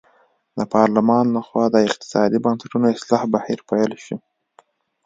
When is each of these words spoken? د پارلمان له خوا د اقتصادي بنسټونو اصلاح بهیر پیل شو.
د 0.57 0.59
پارلمان 0.73 1.25
له 1.35 1.41
خوا 1.47 1.65
د 1.71 1.77
اقتصادي 1.87 2.39
بنسټونو 2.45 2.87
اصلاح 2.95 3.23
بهیر 3.33 3.59
پیل 3.69 3.91
شو. 4.05 4.17